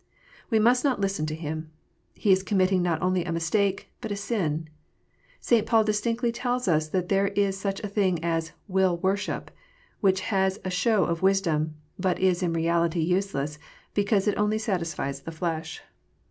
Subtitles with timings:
[0.49, 1.69] We must not listen to him.
[2.15, 4.67] He is committing not only a mistake, but a sin.
[5.39, 5.63] St.
[5.67, 9.51] Paul distinctly tells us that there is such a thing as "will worship,"
[9.99, 13.59] which has a "show of wisdom," but is in reality useless,
[13.93, 15.83] because it only "satisfies the flesh."